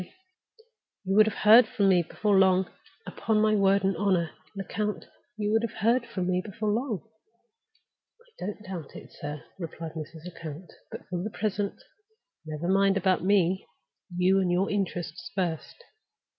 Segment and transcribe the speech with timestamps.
[1.05, 2.67] "You would have heard from me before long.
[3.05, 5.05] Upon my word and honor, Lecount,
[5.37, 7.07] you would have heard from me before long!"
[8.19, 10.25] "I don't doubt it, sir," replied Mrs.
[10.25, 10.73] Lecount.
[10.89, 11.83] "But for the present,
[12.47, 13.67] never mind about Me.
[14.17, 15.83] You and your interests first."